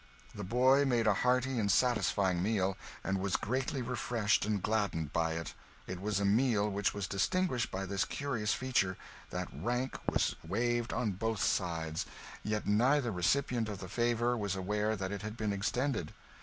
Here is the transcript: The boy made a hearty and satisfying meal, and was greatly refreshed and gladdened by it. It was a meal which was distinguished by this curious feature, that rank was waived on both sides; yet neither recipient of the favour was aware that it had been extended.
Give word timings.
The 0.33 0.43
boy 0.43 0.83
made 0.83 1.05
a 1.05 1.13
hearty 1.13 1.59
and 1.59 1.71
satisfying 1.71 2.41
meal, 2.41 2.75
and 3.03 3.19
was 3.19 3.35
greatly 3.35 3.83
refreshed 3.83 4.45
and 4.45 4.59
gladdened 4.59 5.13
by 5.13 5.33
it. 5.33 5.53
It 5.85 6.01
was 6.01 6.19
a 6.19 6.25
meal 6.25 6.67
which 6.71 6.91
was 6.91 7.05
distinguished 7.07 7.69
by 7.69 7.85
this 7.85 8.03
curious 8.03 8.51
feature, 8.51 8.97
that 9.29 9.49
rank 9.53 9.99
was 10.11 10.35
waived 10.43 10.91
on 10.91 11.11
both 11.11 11.43
sides; 11.43 12.07
yet 12.41 12.65
neither 12.65 13.11
recipient 13.11 13.69
of 13.69 13.77
the 13.77 13.87
favour 13.89 14.35
was 14.35 14.55
aware 14.55 14.95
that 14.95 15.11
it 15.11 15.21
had 15.21 15.37
been 15.37 15.53
extended. 15.53 16.11